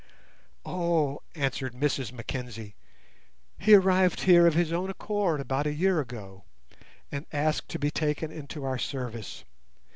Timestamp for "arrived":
3.75-4.21